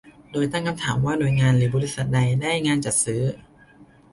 [0.31, 3.21] โดยตั้งคำถามว่าหน่วยงานหรือบริษัทใดได้งานจัดซื้อ